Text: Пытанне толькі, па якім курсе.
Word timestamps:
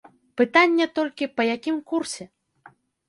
Пытанне 0.39 0.87
толькі, 0.97 1.27
па 1.35 1.47
якім 1.55 1.77
курсе. 1.93 2.23